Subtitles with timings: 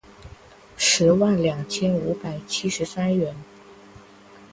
[0.77, 3.35] 十万两千五百七十三元